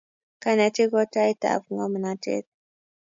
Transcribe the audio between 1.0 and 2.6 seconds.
tait ap ngomnatet